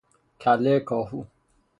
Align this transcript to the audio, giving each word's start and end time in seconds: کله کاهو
کله 0.41 0.73
کاهو 0.89 1.19